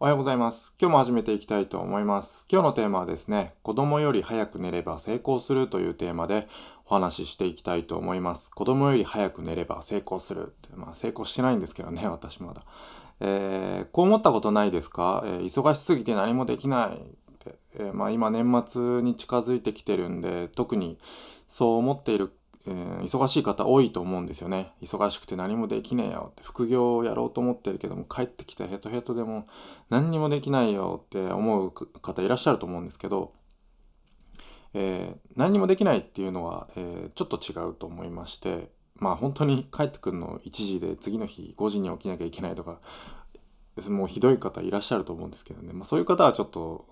[0.00, 0.74] おはようございます。
[0.80, 2.46] 今日も始めていきたいと思います。
[2.50, 6.48] 今日のテーマはですね、子供より早く寝れば成功するというテーマで
[6.84, 8.50] お話ししていきたいと思います。
[8.50, 12.64] 子供より早く寝れば成功するって、まあ成功してないんですけどね、 私まだ。
[13.20, 17.00] えーこう思ったことないですか、えー忙しすぎて何もできないっ
[17.38, 17.54] て。
[17.74, 20.98] えーまあ今年末に近づいてきてるんで、特に
[21.48, 22.32] そう思っている
[22.66, 24.72] えー忙しい方多いと思うんですよね。
[24.82, 29.46] 忙しくて何もできねえよって副業をやろうと思ってるけども帰ってきてヘトヘトでも
[29.90, 33.32] 何にもできないよって思う方いらっしゃると思うんですけど、
[34.72, 42.80] えー何にもできないっていうのは、えーちょっと違うと思いましてまあ本当に帰ってくるの1時で次の日5時に起きなきゃいけないとか
[43.88, 46.86] もうひどい方いらっしゃると思うんですけどね、まあ、そういう方はちょっと、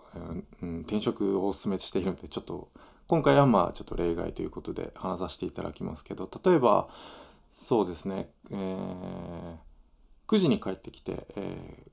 [0.63, 2.69] うん転職をお勧めしているのでちょっと
[3.13, 6.89] 今回はまあちょっと例外ということで話させていただきますけど例えば
[7.51, 9.57] そうですね、えー
[10.29, 11.85] 9時に帰ってきて、え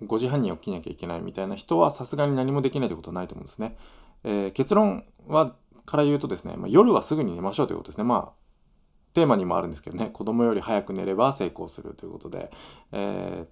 [0.00, 3.76] ー5時半に起きなきゃいけないみたいな人はさすがに何もできないってことはないと思うんですね。
[4.24, 8.04] えー結論はから言うとですね、まあ、夜はすぐに寝ましょうということですね。
[8.04, 8.32] まあ
[9.12, 12.50] テーマにもあるんですけどね子供より早く寝れば成功するということで,、
[12.92, 13.44] え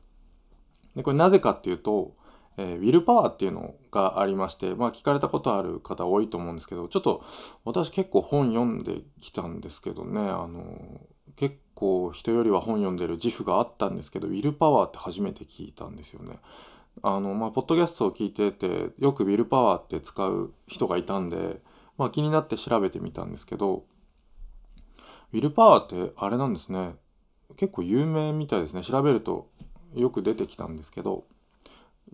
[0.94, 2.16] ーでこれなぜかっていうと、
[2.60, 7.24] えーウィルパワーっていうのがありまして、まあ、聞かれたことある方多いと思うんですけどちょっと
[7.64, 11.00] 私結構本読んできたんですけどねあの
[11.36, 16.38] 結構人よりは本読んでる自負があったんですけどウィルパワーって初めて聞いたんですよね。
[17.02, 21.60] あのまあ、ポッドキャストを聞いててよくウィルパワーって使う人がいたんで、
[21.96, 23.84] まあ、気になって調べてみたんですけど
[25.32, 26.96] ウィルパワーってあれなんですね
[27.56, 29.48] 結構有名みたいですね調べると
[29.94, 31.24] よく出てきたんですけど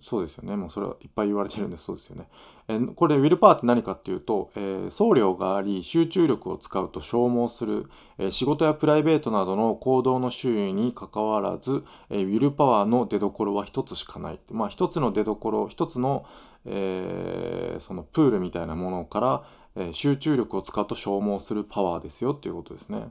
[0.03, 2.29] そうですよねもうそれはいっぱい言われてるんでそうですよね。
[2.69, 7.87] えこれウィルパワーって何かっていうと、えー送料があり集中力を使うと消耗する、
[8.19, 16.27] えー仕事やプライベートなどの行動の周囲にかかわらず、えーウィルパワーの出所は一つしかないってまあ一つの出所一つの、
[16.65, 19.45] えそのプールみたいなものから、
[19.77, 23.11] え集中力を使うと消耗するパワーですよっていうことですね。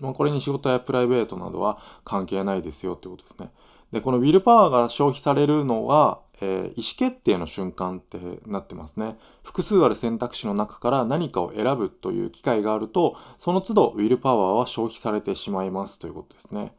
[0.00, 3.50] まあ、これに仕事やプライベートなどは関係ないですよってことですね。
[3.92, 9.16] でこのウィルパワーが消費されるのは、えー意思決定の瞬間ってなってますね。
[9.42, 16.72] 複数ある選択肢の中から何かを選ぶという機会があるとその都度ウィルパワーは消費されてしまいますということですね。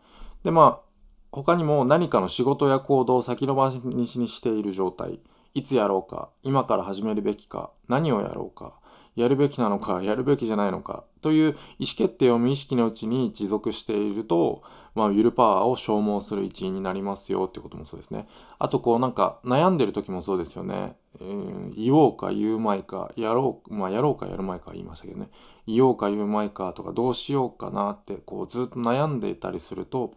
[0.43, 0.87] でまあ
[1.31, 5.19] 他にも何かの仕事や行動を先延ばしにしている状態
[5.53, 8.79] いつやろうか今から始めるべきか何をやろうか
[9.15, 14.61] やるべきなのかやるべきじゃないのかという意思決定を無意識のうちに持続していると、
[14.97, 18.27] まあ、ウィルパワーを消耗する一因になりますよってこともそうですね。
[18.57, 20.97] あとこうなんか悩んでる時もそうですよね。
[21.21, 25.29] えー言おうか言うまいかやろうまあやろうかやるまいか言いましたけどね
[25.67, 30.15] 言おうか言うまいかとかどうしようかなってこうずっと悩んでいたりすると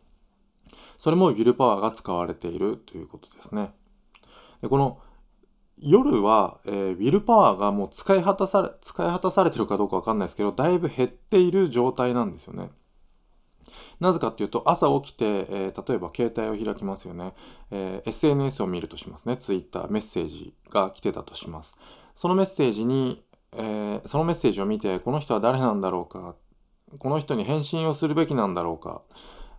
[0.99, 3.73] それもウィルパワーが使われているということですね。
[4.63, 4.99] でこの
[5.79, 12.71] 夜は、えーウィルパワーがもう使い果たされ使い果たされてるかどうかわかんないですけどだいぶ減っている状態なんですよね。
[14.01, 17.35] なぜかっていうと朝起きて、えー例えば携帯を開きますよね、
[17.71, 19.37] えー SNS を見るとしますね。
[19.37, 21.77] Twitter メッセージが来てたとします。
[22.15, 23.23] そのメッセージに、
[23.57, 26.35] えーそのメッセージを見てこの人は誰なんだろうか？
[26.99, 29.03] この人に返信をするべきなんだろうか、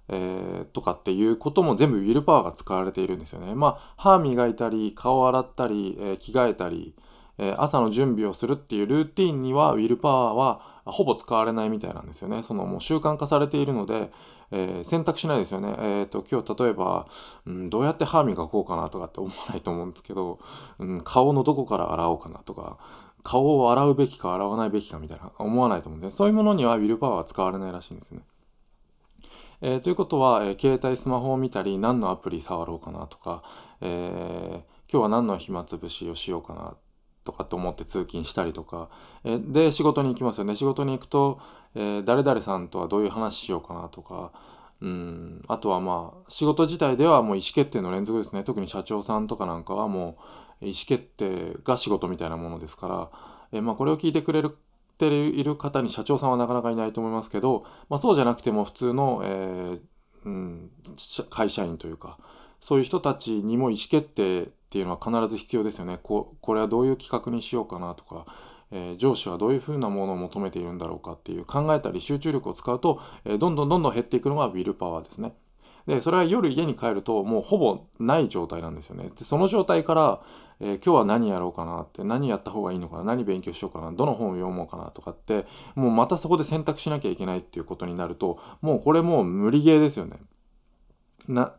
[0.09, 3.55] えーとかっていうことも全部ウィルパワーが使われているんですよね。
[3.55, 6.95] まあ歯磨いたり顔洗ったり、えー着替えたり、
[7.41, 12.43] え朝の準備をするっていうルーティンにはウィルパワーはほぼ使われないみたいなんですよね。
[12.43, 14.11] そのもう習慣化されているので、
[14.51, 15.75] えー選択しないですよね。
[15.79, 17.07] えー、と今日例えば、
[17.47, 20.39] うん、どうやって歯磨こうかなとかって思わないと思うんですけど、
[20.77, 22.77] うん、顔のどこから洗おうかなとか
[23.23, 28.21] 顔を洗うべきか洗わないべきかみたいな思わないと思うんでそういうものにはウィルパワーは使われないらしいんですね。
[29.63, 33.43] えーということは、え携帯スマホを見たり何のアプリ触ろうかなとか、
[33.81, 36.75] えー今日は何の暇つぶしをしようかな
[37.23, 38.89] とかって思って通勤したりとか、
[39.23, 40.55] えで仕事に行きますよね。
[40.55, 41.39] 仕事に行くと、
[41.75, 44.31] えー誰々さんとはどういう話しようかなとか。
[44.81, 45.43] うん。
[45.47, 48.43] あとはまあ仕事自体ではもう意思決定の連続ですね。
[48.43, 50.17] 特に社長さんとかなんかはも
[50.61, 53.09] う意思決定が仕事みたいなものですから、
[53.51, 54.57] えまあ、これを聞いてくれる
[55.01, 59.79] ている方に社長さんはなかなかいないと思いますけど、まあ、そうじゃなくても普通の、えー
[60.25, 60.71] うん、
[61.31, 62.19] 会社員というか
[62.61, 65.99] そういう人たちにも意思決定っていうのは必ず必要ですよね。
[66.01, 68.25] ここれはどういう企画にしようかなとか、
[68.71, 75.33] えー上司はどういうふうなものを求めているんだろうかっていう考えたり集中力を使うと、えーどんどんどんどん減っていくのがウィルパワーですね。
[75.87, 79.09] でそれは夜家に帰るともうほぼない状態なんですよね。
[79.17, 80.21] でその状態から、
[80.59, 90.17] えー今日は何やろうかなって何やった方がいいのかな何勉強しようかなどの本を読もうかなとかってもうまたそこで選択しなきゃいけないっていうことになるともうこれもう無理ゲーですよね。
[91.27, 91.53] な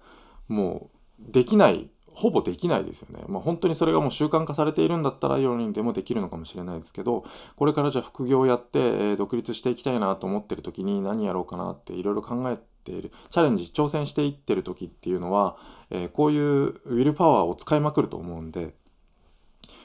[0.49, 0.91] も
[1.21, 3.25] うできないほぼできないですよね。
[3.27, 7.25] まあ、本当にそれがもう習慣化されているんだったら4人でもできるのかもしれないですけど
[7.57, 15.57] これからじゃあ副業をやって、えー、独立していきたいなと思ってる時に何やろうかなっていろいろ考えているチャレンジ挑戦していってる時っていうのは、
[15.91, 18.75] えー、こういうウィルパワーを使いまくると思うんで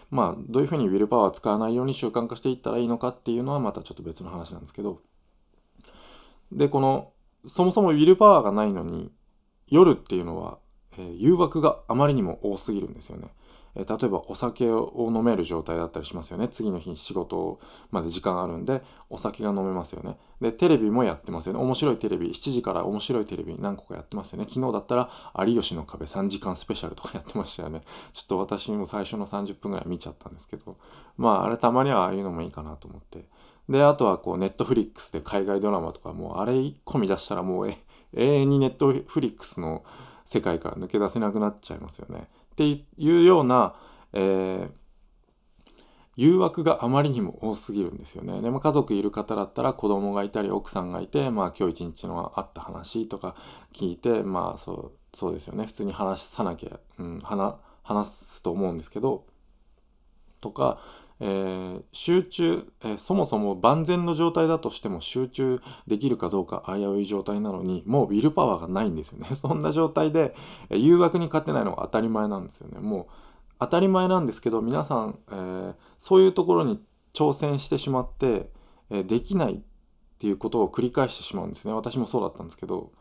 [0.10, 5.02] まあどういうふうにウィルパワーを使わないように習慣化していったらいいのかっていうのはまたちょっと別の話なんですけど
[6.52, 7.14] でこの
[7.48, 9.12] そもそもウィルパワーがないのに
[9.68, 10.60] 夜っていうのは
[10.98, 13.30] えー、誘惑があまりにも多すぎるんですよね。
[13.76, 16.48] えー、例えばお酒を飲める状態だったりしますよね。
[16.50, 17.60] 次の日仕事
[17.92, 20.18] まで時間あるんでお酒が飲めますよね。
[20.42, 21.60] で、テレビもやってますよね。
[21.60, 24.46] 面白いテレビ、7時から面白いテレビ何個かやってますよね。
[24.50, 25.10] 昨日だったら
[25.46, 27.82] 有吉の壁3時間スペシャルとかやってましたよね。
[28.14, 30.78] ちょっと私も最初の30分ぐらい見ちゃったんですけど、
[31.18, 33.26] まああれたまにはああいうのもいいかなと思って。
[33.70, 37.78] で、あとはこうネットフリックスで海外ドラマとかもうあれ1個見出したらもうえ
[38.14, 39.84] 永遠にネットフリックスの
[40.26, 42.28] 世界から抜け出せなくなっちゃいますよね。
[42.52, 43.76] っていうような、
[44.14, 44.70] えー、
[46.16, 48.42] 誘惑があまりにも多すぎるんですよね。
[48.42, 53.36] でも家族いる方だったら子供がいたり奥さんがいて、まあ今日一日のあった話とか
[53.74, 55.66] 聞いて、まあそうそうですよね。
[55.66, 59.26] 普通に話さなきゃ、うん、話話すと思うんですけど、
[60.42, 60.80] とか、
[61.20, 69.34] えー、集中、えー、そもそも万全の状態だとしても集中できるかどうか危うい状態なのにもうウィルパワーがないんですよね。
[69.36, 70.36] そんな状態で、
[70.70, 72.80] えー、誘惑に勝てないのが当たり前なんですよね。
[72.80, 73.06] もう
[73.60, 76.80] 当たり前なんですけど皆さん、えー、そういうところに
[77.14, 78.52] 挑戦してしまって、
[78.90, 79.60] えできないっ
[80.20, 81.74] ていうことを繰り返してしまうんですね。
[81.74, 82.92] 私もそうだったんですけど。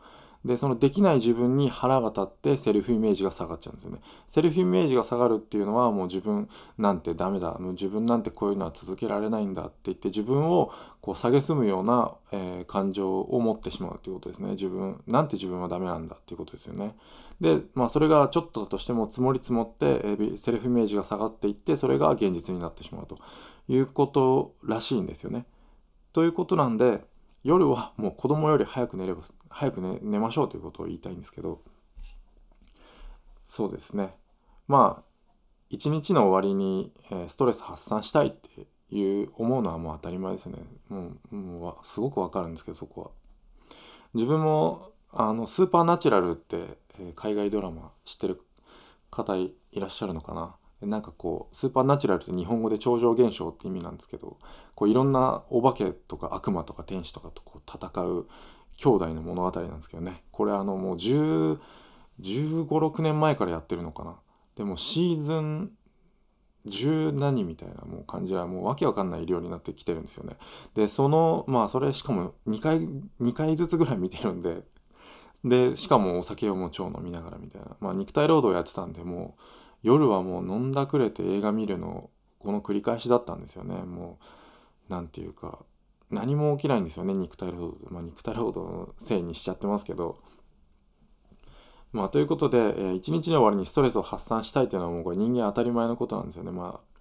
[0.47, 3.99] でそのできない自分に腹が立ってセルフイメージが下がっちゃうんですよね。
[4.27, 6.47] セルフイメージが下がるっていうのはもう自分
[6.77, 7.57] なんてダメだ。
[7.59, 10.71] もう自分なんてこういうのは続けられないんだって言って自分を
[11.01, 14.51] こう蔑むような、えー、感情を持ってしまうということですね。
[14.51, 16.95] 自分なんて自分はダメなんだっていうことですよね。
[17.41, 23.19] でまあそれがちょっとだとしても積もり積もって、えー、セルフイメージが下がっていってそれが現実になってしまうと
[23.67, 25.45] いうことらしいんですよね。
[26.13, 27.03] ということなんで
[27.47, 31.61] 夜はもう子供より早く寝れば早く寝寝ましょうということを言いたいんですけど
[33.45, 34.13] そうですね。
[34.67, 35.03] まあ
[35.69, 40.57] 一日の終わりに、え、ストレス発散したいっていう思うのはもう当たり前ですね。
[40.89, 43.11] もうもうすごくわかるんですけどそこは。
[44.13, 48.41] 自分もあのスーパーナチュラルって、え、海外ドラマ知ってる
[49.09, 50.55] 方いらっしゃるのかな？
[50.81, 54.37] なんかこうスーパーナチュラルって日本語で超常現象って意味なんですけど
[54.75, 58.27] こういろんなお化けとか悪魔とか天使とかとこう戦う
[58.77, 60.23] 兄弟の物語なんですけどね。
[60.31, 61.57] これあのもう1
[62.21, 64.15] 5 6年前からやってるのかな。
[64.55, 65.71] でもシーズン
[66.67, 70.37] 10何みたいなもう感じはもうわけわかんない量になってきてるんですよね。
[70.75, 72.79] でそのまあそれしかも2回
[73.21, 74.63] 2回ずつぐらい見てるんで。
[75.43, 77.77] でしかもお酒をもう超飲みながらみたいな。
[77.79, 79.41] まあ肉体労働やってたんでもう
[79.83, 82.09] 夜はもう飲んだくれて映画見るの
[82.39, 83.75] この繰り返しだったんですよね。
[83.83, 84.25] もう
[84.89, 85.59] 何て言うか
[86.09, 87.13] 何も起きないんですよね。
[87.13, 90.17] 肉体労働まあ肉体労働のせいにしちゃってますけど。
[91.93, 96.51] まあということで、えー、一日の終わりにストレスを発散したいというのはもうこれ人間当たり前のことなんですよね。
[96.51, 96.96] まあ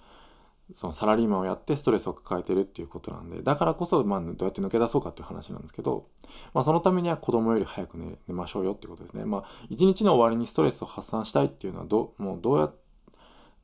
[0.74, 6.08] そのサラリーマンをやってストレスを抱えてるっていうことなんでだからこそ、まあ、どうやって抜け出そうかっていう話なんですけど、
[6.54, 9.24] まあ、そのためには子供より早く寝ましょうよってことですね。
[9.24, 12.70] まあ、一日の終わりにストレスを発散したいっていうのはどもうどうや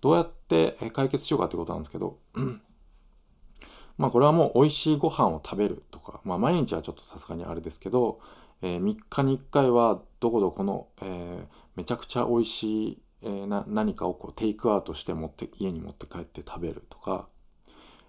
[0.01, 2.19] どうやって解決しようかってことなんですけど、
[3.99, 8.21] まあこれはもう美味しいご飯を食べるとか、まあ毎日はちょっとさすがにあれですけど、
[8.63, 17.29] えー、3日に1回はどこどこの、えー、めちゃくちゃ美味しいえー、な何かをこうテイクアウトして持って家に持って帰って食べるとか、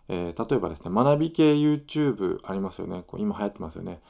[0.10, 3.04] えー、例えばですね学び系 YouTube ありますよね。
[3.08, 4.02] こう今流行ってますよね、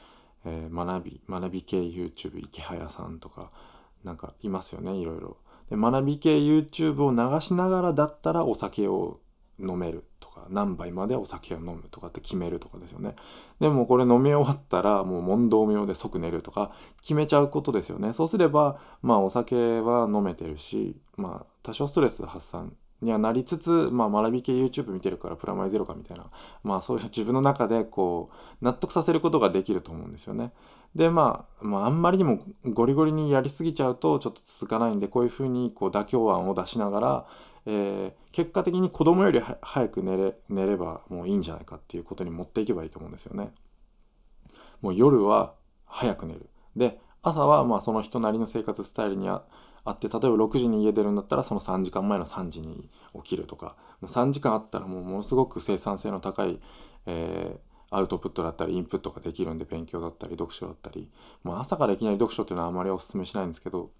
[0.45, 3.51] えー、学び学び系 YouTube 池早さんとか。
[4.03, 5.37] なんかいますよねいろいろ。
[5.69, 9.19] で学び系 YouTube を流しながらだったらお酒を
[9.59, 13.15] 飲めるとか何杯までお酒を飲むとかって決めるとかですよね
[13.59, 26.31] でもこれ飲み終わったらもう問答無用で即寝るとか決めちゃうことですよねそうすればまあお酒は飲めてるしまあ多少ストレス発散にはなりつつ、まあ、学び系 YouTube 見てるからプラマイゼロかみたいな、
[26.63, 28.31] まあそういう自分の中でこ
[28.61, 30.51] う納得させることができると思うんですよね。
[30.95, 37.25] で、まあ、まあ、んまりにもゴリゴリにやりすぎちゃうとちょっと続かないんで、こういうふうにこう妥協案を出しながら、
[37.65, 43.51] えー、結果的に子供より早く寝れ寝ればもういいんじゃないかっていうことに持っていけばいいと思うんですよね。
[44.81, 45.55] もう夜は
[45.85, 46.49] 早く寝る。
[46.75, 49.43] で、朝はまあその人なりの生活スタイルにあ
[49.89, 56.59] って例えば6時に家出るんだったらその3時間前の3時に起きるとかもう3時間あったらもうものすごく生産性の高い、
[57.05, 61.09] えー、アウトプットだったりインプットができるんで勉強だったり読書だったり、
[61.43, 63.91] まあ、朝からいきなり読書っていうのはあまりおすすめしないんですけど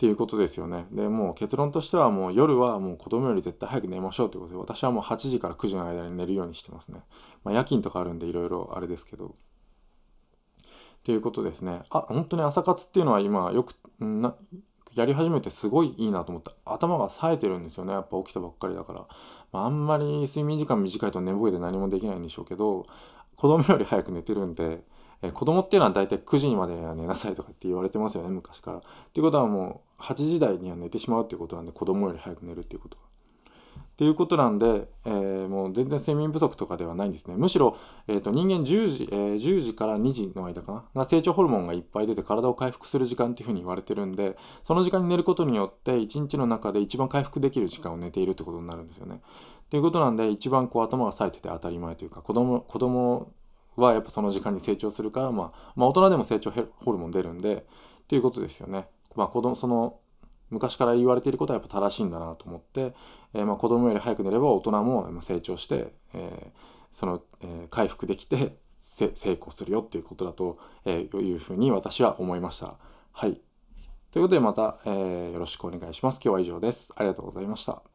[0.00, 0.86] っていうことですよね。
[0.92, 7.02] でもう結論としてはもう夜はもう子供より絶対早く寝ましょうということで私はもう8時から9時の間に寝るようにしてますね。
[7.44, 9.26] まあ、夜勤とかあるんでいろいろあれですけど。
[9.26, 11.82] っていうことですね。
[11.90, 14.34] あ本当に朝活っていうのは今よくな
[14.94, 19.06] やり始めてすごいいいなと思った頭が冴えてるんですよねやっぱ起きたばっかりだから、
[19.52, 22.86] まあ、んまり睡眠時間短いと寝ぼけで何もできないんでしょうけど
[23.36, 24.82] 子供より早く寝てるんで
[25.22, 28.78] え子供っていうのは大体9時にまで寝なさいとかって言われてますよね昔から。
[28.78, 37.34] っていうことはもう8時台には寝てしまうっていうことなんで子供より早く寝るっていうことっていうことなんで、えー、もう全然睡眠不足とかではないんですね。
[37.36, 37.76] むしろ、
[38.08, 41.02] えーと、人間10時、えー、10時から2時の間かな？
[41.02, 49.20] が成長ホルモンがいっぱい出て体を回復する時間っていうふうに言われてるんでその時間に寝ることによって1日の中で一番回復できる時間を寝ているってことになるんですよね。
[49.68, 53.30] ということなんで一番こう頭が冴えてて当たり前というか子供子供
[53.76, 57.62] はやっぱその時間に成長するから、まあ、まあ大人でも成長ホルモン出るんでっ
[58.08, 58.88] ていうことですよね。
[59.14, 59.98] まあ子供その
[60.50, 62.94] 昔から言われていることはやっぱ正しいんだなと思って、
[63.34, 66.58] えー、まあ子供より早く寝れば大人も成長して、えー、
[66.90, 72.78] その、えー、回復できて成功するよっていうことだと、えー、いうふうに私は思いました。
[73.12, 73.40] はい。
[74.10, 76.16] ということでまた、えー、よろしくお願いします。
[76.16, 76.92] 今日は以上です。
[76.96, 77.89] ありがとうございました。